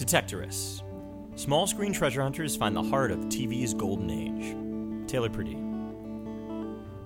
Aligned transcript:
Detectorists. 0.00 0.82
Small 1.38 1.66
screen 1.66 1.92
treasure 1.92 2.22
hunters 2.22 2.56
find 2.56 2.74
the 2.74 2.82
heart 2.82 3.10
of 3.10 3.18
TV's 3.26 3.74
golden 3.74 4.08
age. 4.08 4.56
Taylor 5.06 5.28
Purdie. 5.28 5.58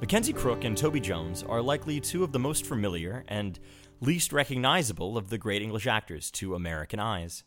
Mackenzie 0.01 0.33
Crook 0.33 0.63
and 0.63 0.79
Toby 0.79 1.01
Jones 1.01 1.43
are 1.43 1.61
likely 1.61 1.99
two 1.99 2.23
of 2.23 2.31
the 2.31 2.39
most 2.39 2.65
familiar 2.65 3.25
and 3.27 3.59
least 4.01 4.33
recognizable 4.33 5.19
of 5.19 5.29
the 5.29 5.39
great 5.39 5.61
English 5.61 5.89
actors 5.89 6.31
to 6.31 6.55
American 6.55 7.01
eyes. 7.01 7.43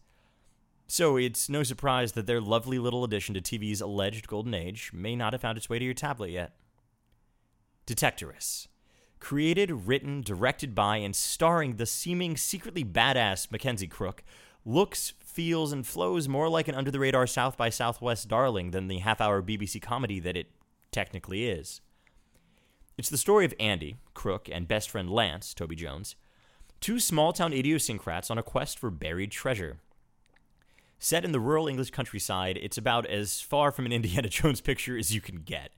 So 0.86 1.16
it's 1.16 1.48
no 1.48 1.64
surprise 1.64 2.12
that 2.12 2.28
their 2.28 2.42
lovely 2.42 2.78
little 2.78 3.06
addition 3.06 3.34
to 3.36 3.42
TV's 3.42 3.80
alleged 3.80 4.28
golden 4.28 4.54
age 4.54 4.92
may 4.94 5.16
not 5.16 5.32
have 5.32 5.42
found 5.42 5.58
its 5.58 5.70
way 5.70 5.80
to 5.80 5.86
your 5.86 5.94
tablet 5.94 6.32
yet. 6.32 6.58
Detectorists. 7.86 8.68
Created, 9.22 9.88
written, 9.88 10.20
directed 10.20 10.76
by, 10.76 10.98
and 10.98 11.16
starring 11.16 11.78
the 11.78 11.86
seeming 11.86 12.36
secretly 12.36 12.84
badass 12.84 13.50
Mackenzie 13.50 13.88
Crook, 13.88 14.24
looks, 14.68 15.14
feels, 15.20 15.72
and 15.72 15.88
flows 15.88 16.28
more 16.28 16.50
like 16.50 16.68
an 16.68 16.76
under 16.76 16.92
the 16.92 17.00
radar 17.00 17.26
South 17.26 17.56
by 17.58 17.70
Southwest 17.70 18.28
darling 18.28 18.72
than 18.72 18.88
the 18.88 19.00
half 19.00 19.22
hour 19.22 19.42
BBC 19.42 19.82
comedy 19.82 20.20
that 20.20 20.36
it 20.36 20.52
technically 20.92 21.48
is. 21.48 21.80
It's 22.98 23.10
the 23.10 23.18
story 23.18 23.46
of 23.46 23.54
Andy, 23.60 23.96
Crook, 24.14 24.50
and 24.52 24.68
best 24.68 24.90
friend 24.90 25.10
Lance, 25.10 25.54
Toby 25.54 25.76
Jones, 25.76 26.16
two 26.82 27.00
small 27.00 27.32
town 27.32 27.54
idiosyncrats 27.54 28.30
on 28.30 28.38
a 28.38 28.44
quest 28.44 28.78
for 28.78 28.92
buried 28.92 29.32
treasure. 29.32 29.78
Set 31.00 31.24
in 31.24 31.32
the 31.32 31.40
rural 31.40 31.68
English 31.68 31.92
countryside, 31.92 32.58
it's 32.62 32.78
about 32.78 33.06
as 33.06 33.40
far 33.40 33.72
from 33.72 33.86
an 33.86 33.94
Indiana 33.94 34.28
Jones 34.30 34.60
picture 34.60 34.98
as 34.98 35.14
you 35.14 35.22
can 35.22 35.38
get. 35.38 35.72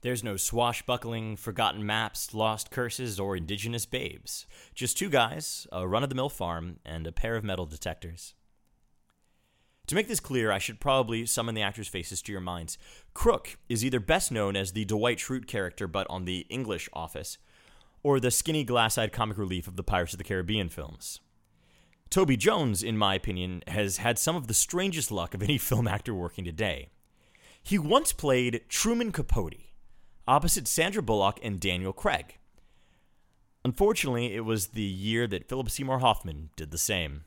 There's 0.00 0.22
no 0.22 0.36
swashbuckling, 0.36 1.36
forgotten 1.36 1.84
maps, 1.84 2.32
lost 2.32 2.70
curses, 2.70 3.18
or 3.18 3.36
indigenous 3.36 3.84
babes. 3.84 4.46
Just 4.74 4.96
two 4.96 5.08
guys, 5.08 5.66
a 5.72 5.88
run 5.88 6.04
of 6.04 6.08
the 6.08 6.14
mill 6.14 6.28
farm, 6.28 6.78
and 6.84 7.06
a 7.06 7.12
pair 7.12 7.34
of 7.34 7.42
metal 7.42 7.66
detectors. 7.66 8.34
To 9.88 9.94
make 9.94 10.06
this 10.06 10.20
clear, 10.20 10.52
I 10.52 10.58
should 10.58 10.80
probably 10.80 11.26
summon 11.26 11.54
the 11.54 11.62
actors' 11.62 11.88
faces 11.88 12.22
to 12.22 12.32
your 12.32 12.40
minds. 12.42 12.78
Crook 13.14 13.58
is 13.68 13.84
either 13.84 13.98
best 13.98 14.30
known 14.30 14.54
as 14.54 14.72
the 14.72 14.84
Dwight 14.84 15.18
Schrute 15.18 15.46
character, 15.46 15.88
but 15.88 16.06
on 16.08 16.26
the 16.26 16.46
English 16.50 16.88
Office, 16.92 17.38
or 18.02 18.20
the 18.20 18.30
skinny, 18.30 18.64
glass 18.64 18.98
eyed 18.98 19.12
comic 19.12 19.38
relief 19.38 19.66
of 19.66 19.76
the 19.76 19.82
Pirates 19.82 20.12
of 20.12 20.18
the 20.18 20.24
Caribbean 20.24 20.68
films. 20.68 21.20
Toby 22.10 22.36
Jones, 22.36 22.82
in 22.82 22.96
my 22.96 23.14
opinion, 23.14 23.62
has 23.66 23.96
had 23.96 24.18
some 24.18 24.36
of 24.36 24.46
the 24.46 24.54
strangest 24.54 25.10
luck 25.10 25.34
of 25.34 25.42
any 25.42 25.58
film 25.58 25.88
actor 25.88 26.14
working 26.14 26.44
today. 26.44 26.90
He 27.62 27.78
once 27.78 28.12
played 28.12 28.62
Truman 28.68 29.10
Capote, 29.10 29.56
opposite 30.28 30.68
Sandra 30.68 31.02
Bullock 31.02 31.40
and 31.42 31.58
Daniel 31.58 31.94
Craig. 31.94 32.36
Unfortunately, 33.64 34.34
it 34.34 34.44
was 34.44 34.68
the 34.68 34.82
year 34.82 35.26
that 35.26 35.48
Philip 35.48 35.70
Seymour 35.70 36.00
Hoffman 36.00 36.50
did 36.54 36.70
the 36.70 36.78
same. 36.78 37.24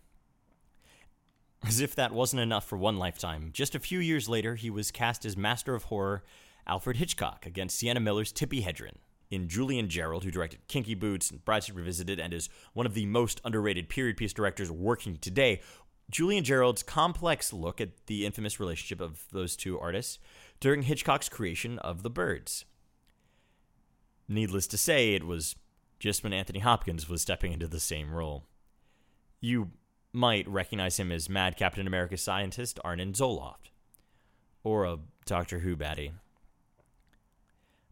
As 1.64 1.82
if 1.82 1.96
that 1.96 2.14
wasn't 2.14 2.44
enough 2.44 2.66
for 2.66 2.78
one 2.78 2.98
lifetime, 2.98 3.50
just 3.54 3.76
a 3.76 3.80
few 3.80 4.00
years 4.00 4.30
later, 4.30 4.56
he 4.56 4.70
was 4.70 4.92
cast 4.92 5.26
as 5.26 5.36
Master 5.36 5.74
of 5.74 5.86
Horror 5.86 6.24
Alfred 6.68 6.98
Hitchcock 6.98 7.46
against 7.46 7.78
Sienna 7.78 8.00
Miller's 8.00 8.32
Tippi 8.32 8.64
Hedren 8.64 8.98
in 9.32 9.48
Julian 9.48 9.88
Jarrold, 9.88 10.24
who 10.24 10.32
directed 10.32 10.68
Kinky 10.68 10.94
Boots 10.94 11.32
and 11.32 11.44
Brideshead 11.44 11.76
Revisited 11.76 12.20
and 12.20 12.34
is 12.34 12.50
one 12.74 12.86
of 12.86 12.94
the 12.94 13.08
most 13.08 13.42
underrated 13.44 13.90
period 13.90 14.16
piece 14.16 14.34
directors 14.34 14.72
working 14.72 15.18
today. 15.18 15.62
Julian 16.12 16.44
Jarrold's 16.44 16.84
complex 16.84 17.52
look 17.52 17.82
at 17.82 18.06
the 18.06 18.26
infamous 18.28 18.60
relationship 18.60 19.02
of 19.02 19.26
those 19.32 19.56
two 19.56 19.80
artists 19.80 20.20
during 20.60 20.84
Hitchcock's 20.84 21.30
creation 21.30 21.80
of 21.80 22.04
The 22.04 22.10
Birds. 22.10 22.66
Needless 24.32 24.66
to 24.68 24.78
say, 24.78 25.14
it 25.14 25.26
was 25.26 25.58
just 26.00 26.24
when 26.24 26.32
Anthony 26.32 26.60
Hopkins 26.60 27.10
was 27.10 27.22
stepping 27.22 27.52
into 27.52 27.68
the 27.68 27.82
same 27.82 28.14
role. 28.14 28.46
You 29.42 29.72
might 30.14 30.48
recognize 30.48 30.98
him 30.98 31.12
as 31.12 31.28
Mad 31.28 31.58
Captain 31.58 31.86
America 31.86 32.16
scientist 32.16 32.80
Arnim 32.86 33.12
Zooloft, 33.12 33.72
or 34.64 34.86
a 34.86 35.00
Doctor 35.26 35.60
Who 35.60 35.76
baddie. 35.76 36.14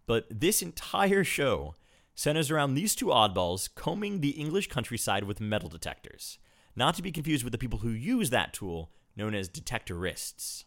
But 0.06 0.28
this 0.30 0.62
entire 0.62 1.26
show 1.26 1.76
centers 2.16 2.50
around 2.50 2.74
these 2.74 2.96
two 2.96 3.08
oddballs 3.08 3.68
combing 3.76 4.22
the 4.22 4.30
English 4.30 4.68
countryside 4.68 5.26
with 5.26 5.42
metal 5.42 5.68
detectors, 5.68 6.40
not 6.74 6.96
to 6.96 7.02
be 7.02 7.12
confused 7.12 7.44
with 7.44 7.52
the 7.52 7.58
people 7.58 7.80
who 7.80 7.90
use 7.90 8.30
that 8.30 8.54
tool, 8.54 8.92
known 9.14 9.36
as 9.36 9.50
detectorists. 9.50 10.64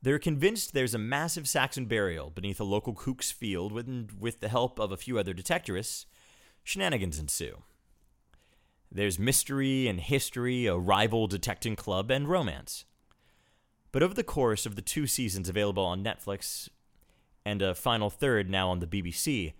They're 0.00 0.18
convinced 0.18 0.72
there's 0.72 0.94
a 0.94 0.98
massive 0.98 1.48
Saxon 1.48 1.86
burial 1.86 2.30
beneath 2.30 2.60
a 2.60 2.64
local 2.64 2.94
kook's 2.94 3.32
field, 3.32 3.72
and 3.72 4.12
with 4.12 4.40
the 4.40 4.48
help 4.48 4.78
of 4.78 4.92
a 4.92 4.96
few 4.96 5.18
other 5.18 5.34
detectorists, 5.34 6.06
shenanigans 6.62 7.18
ensue. 7.18 7.62
There's 8.90 9.18
mystery 9.18 9.88
and 9.88 10.00
history, 10.00 10.66
a 10.66 10.76
rival 10.76 11.26
detecting 11.26 11.76
club, 11.76 12.10
and 12.10 12.28
romance. 12.28 12.84
But 13.90 14.02
over 14.02 14.14
the 14.14 14.22
course 14.22 14.66
of 14.66 14.76
the 14.76 14.82
two 14.82 15.06
seasons 15.06 15.48
available 15.48 15.84
on 15.84 16.04
Netflix 16.04 16.68
and 17.44 17.60
a 17.60 17.74
final 17.74 18.10
third 18.10 18.48
now 18.48 18.70
on 18.70 18.78
the 18.78 18.86
BBC, 18.86 19.54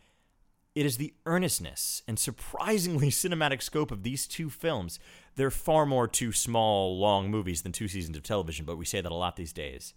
it 0.74 0.86
is 0.86 0.96
the 0.96 1.14
earnestness 1.26 2.02
and 2.06 2.18
surprisingly 2.18 3.10
cinematic 3.10 3.62
scope 3.62 3.90
of 3.90 4.02
these 4.02 4.26
two 4.26 4.50
films. 4.50 5.00
They're 5.34 5.50
far 5.50 5.84
more 5.84 6.06
two 6.06 6.30
small, 6.30 6.98
long 6.98 7.30
movies 7.30 7.62
than 7.62 7.72
two 7.72 7.88
seasons 7.88 8.16
of 8.16 8.22
television, 8.22 8.64
but 8.64 8.78
we 8.78 8.84
say 8.84 9.00
that 9.00 9.12
a 9.12 9.14
lot 9.14 9.36
these 9.36 9.52
days. 9.52 9.94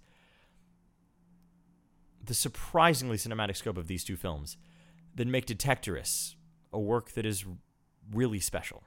The 2.24 2.34
surprisingly 2.34 3.18
cinematic 3.18 3.58
scope 3.58 3.78
of 3.78 3.88
these 3.88 4.04
two 4.04 4.16
films 4.16 4.58
that 5.16 5.28
make 5.28 5.46
Detectorists 5.46 6.36
a 6.72 6.80
work 6.80 7.12
that 7.12 7.26
is 7.26 7.46
really 8.14 8.40
special 8.40 8.84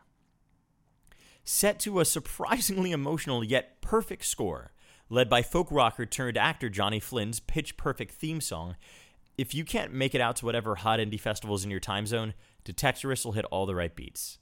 set 1.44 1.78
to 1.78 2.00
a 2.00 2.05
surprisingly 2.05 2.91
emotional 2.91 3.44
yet 3.44 3.81
perfect 3.83 4.25
score, 4.25 4.73
led 5.11 5.28
by 5.28 5.43
folk 5.43 5.69
rocker 5.71 6.06
turned 6.06 6.39
actor 6.39 6.69
Johnny 6.69 6.99
Flynn's 6.99 7.39
pitch 7.39 7.77
perfect 7.77 8.15
theme 8.15 8.41
song. 8.41 8.77
If 9.37 9.55
you 9.55 9.65
can't 9.65 9.93
make 9.93 10.15
it 10.15 10.21
out 10.21 10.37
to 10.37 10.47
whatever 10.47 10.77
hot 10.77 10.99
indie 10.99 11.21
festivals 11.21 11.65
in 11.65 11.71
your 11.71 11.81
time 11.81 12.06
zone, 12.06 12.34
Detectorists 12.65 13.25
will 13.25 13.33
hit 13.33 13.44
all 13.47 13.67
the 13.67 13.75
right 13.75 13.94
beats. 13.94 14.39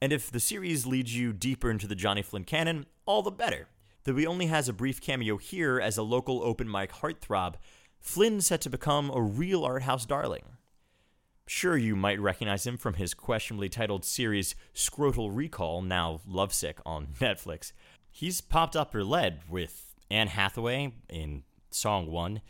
And 0.00 0.12
if 0.12 0.30
the 0.30 0.40
series 0.40 0.86
leads 0.86 1.16
you 1.16 1.32
deeper 1.32 1.70
into 1.70 1.86
the 1.86 1.94
Johnny 1.94 2.22
Flynn 2.22 2.44
canon, 2.44 2.86
all 3.06 3.22
the 3.22 3.30
better. 3.30 3.68
Though 4.06 4.14
he 4.14 4.26
only 4.26 4.46
has 4.46 4.68
a 4.68 4.72
brief 4.72 5.00
cameo 5.00 5.36
here 5.36 5.80
as 5.80 5.98
a 5.98 6.02
local 6.04 6.40
open 6.44 6.70
mic 6.70 6.92
heartthrob, 6.92 7.56
Flynn's 7.98 8.46
set 8.46 8.60
to 8.60 8.70
become 8.70 9.10
a 9.10 9.20
real 9.20 9.64
art 9.64 9.82
house 9.82 10.06
darling. 10.06 10.44
Sure, 11.48 11.76
you 11.76 11.96
might 11.96 12.20
recognize 12.20 12.64
him 12.64 12.76
from 12.76 12.94
his 12.94 13.14
questionably 13.14 13.68
titled 13.68 14.04
series 14.04 14.54
Scrotal 14.72 15.34
Recall, 15.34 15.82
now 15.82 16.20
Lovesick 16.24 16.78
on 16.86 17.08
Netflix. 17.20 17.72
He's 18.12 18.40
popped 18.40 18.76
up 18.76 18.94
or 18.94 19.02
led 19.02 19.40
with 19.50 19.96
Anne 20.08 20.28
Hathaway 20.28 20.92
in 21.08 21.42
Song 21.72 22.06
1, 22.06 22.40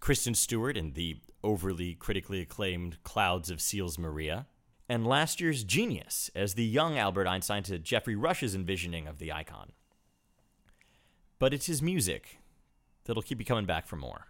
Kristen 0.00 0.34
Stewart 0.34 0.76
in 0.76 0.92
the 0.92 1.16
overly 1.42 1.94
critically 1.94 2.42
acclaimed 2.42 3.02
Clouds 3.02 3.48
of 3.48 3.62
Sils 3.62 3.98
Maria, 3.98 4.46
and 4.90 5.06
last 5.06 5.40
year's 5.40 5.64
Genius 5.64 6.30
as 6.34 6.52
the 6.52 6.66
young 6.66 6.98
Albert 6.98 7.26
Einstein 7.26 7.62
to 7.62 7.78
Geoffrey 7.78 8.14
Rush's 8.14 8.54
envisioning 8.54 9.06
of 9.06 9.18
the 9.18 9.32
icon. 9.32 9.72
But 11.38 11.54
it's 11.54 11.66
his 11.66 11.82
music 11.82 12.38
that'll 13.04 13.22
keep 13.22 13.38
you 13.38 13.44
coming 13.44 13.66
back 13.66 13.86
for 13.86 13.96
more. 13.96 14.26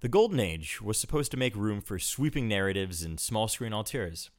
The 0.00 0.08
Golden 0.08 0.38
Age 0.38 0.80
was 0.80 0.98
supposed 0.98 1.30
to 1.32 1.36
make 1.36 1.56
room 1.56 1.80
for 1.80 1.98
sweeping 1.98 2.46
narratives 2.46 3.02
and 3.02 3.18
small 3.18 3.48
screen 3.48 3.72
auteurs. 3.72 4.30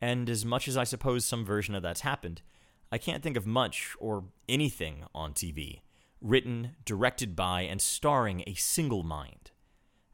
And 0.00 0.28
as 0.28 0.44
much 0.44 0.68
as 0.68 0.76
I 0.76 0.84
suppose 0.84 1.24
some 1.24 1.44
version 1.44 1.74
of 1.74 1.82
that's 1.82 2.02
happened, 2.02 2.42
I 2.92 2.98
can't 2.98 3.22
think 3.22 3.36
of 3.36 3.46
much 3.46 3.96
or 3.98 4.24
anything 4.48 5.04
on 5.14 5.32
TV 5.32 5.80
written, 6.20 6.76
directed 6.84 7.36
by, 7.36 7.62
and 7.62 7.80
starring 7.80 8.42
a 8.46 8.54
single 8.54 9.02
mind. 9.02 9.50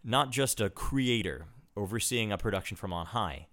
Not 0.04 0.30
just 0.30 0.60
a 0.60 0.70
creator 0.70 1.46
overseeing 1.76 2.32
a 2.32 2.38
production 2.38 2.76
from 2.76 2.92
on 2.92 3.06
high. 3.06 3.46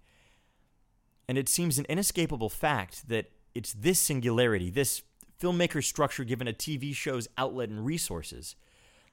And 1.28 1.38
it 1.38 1.48
seems 1.48 1.78
an 1.78 1.86
inescapable 1.88 2.50
fact 2.50 3.08
that 3.08 3.30
it's 3.54 3.72
this 3.72 3.98
singularity, 3.98 4.70
this 4.70 5.02
filmmaker 5.40 5.82
structure 5.82 6.24
given 6.24 6.46
a 6.46 6.52
TV 6.52 6.94
show's 6.94 7.28
outlet 7.38 7.68
and 7.68 7.84
resources, 7.84 8.56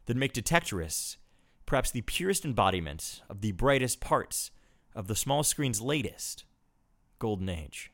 that 0.06 0.18
make 0.18 0.34
Detectorists 0.34 1.18
perhaps 1.66 1.92
the 1.92 2.02
purest 2.02 2.46
embodiment 2.46 3.22
of 3.30 3.42
the 3.42 3.52
brightest 3.52 4.00
parts 4.00 4.52
of 4.96 5.08
the 5.08 5.16
small 5.16 5.44
screen's 5.44 5.82
latest 5.82 6.46
golden 7.20 7.50
age. 7.50 7.92